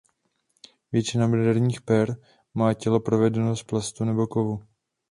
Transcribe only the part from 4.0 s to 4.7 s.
nebo kovu.